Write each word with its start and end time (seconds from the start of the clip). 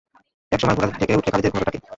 এক 0.51 0.59
সময় 0.61 0.75
ঘোড়া 0.77 0.91
ডেকে 0.93 1.17
উঠলে 1.17 1.31
খালিদ-এর 1.31 1.53
ঘোরকাটে। 1.55 1.79